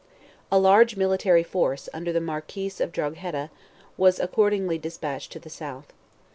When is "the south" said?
5.39-5.93